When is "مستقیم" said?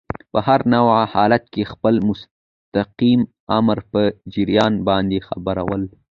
2.09-3.21